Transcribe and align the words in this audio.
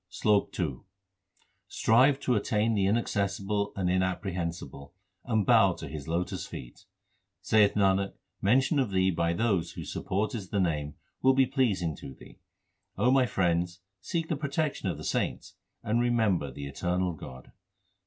SLOK 0.09 0.59
II 0.59 0.79
Strive 1.67 2.19
to 2.21 2.33
attain 2.33 2.73
the 2.73 2.87
Inaccessible 2.87 3.71
and 3.75 3.87
Inapprehensible, 3.87 4.95
and 5.25 5.45
bow 5.45 5.73
to 5.73 5.87
His 5.87 6.07
lotus 6.07 6.47
feet. 6.47 6.85
Saith 7.43 7.75
Nanak, 7.75 8.13
mention 8.41 8.79
of 8.79 8.89
Thee 8.89 9.11
by 9.11 9.33
those 9.33 9.73
whose 9.73 9.93
support 9.93 10.33
is 10.33 10.49
the 10.49 10.59
Name, 10.59 10.95
will 11.21 11.35
be 11.35 11.45
pleasing 11.45 11.95
to 11.97 12.15
Thee. 12.15 12.39
O 12.97 13.11
my 13.11 13.27
friends, 13.27 13.81
seek 13.99 14.27
the 14.27 14.35
protection 14.35 14.89
of 14.89 14.97
the 14.97 15.03
saints 15.03 15.53
and 15.83 16.01
remember 16.01 16.49
the 16.49 16.65
eternal 16.65 17.13
God. 17.13 17.51